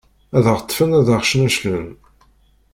[0.37, 1.89] Ad aɣ-ṭṭfen ad aɣ-cneclen.